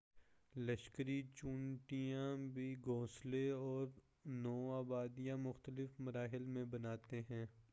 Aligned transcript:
لشکری 0.55 1.21
چیونٹیاں 1.35 2.35
بھی 2.53 2.75
گھونسلے 2.85 3.49
اور 3.49 3.87
نو 4.25 4.55
آبادیاں 4.71 5.37
مختلف 5.37 5.99
مراحل 5.99 6.45
میں 6.45 6.63
بناتے 6.65 7.21
ہیں 7.29 7.45